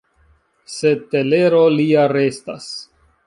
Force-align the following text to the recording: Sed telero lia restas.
Sed 0.75 1.03
telero 1.11 1.61
lia 1.75 2.07
restas. 2.17 2.71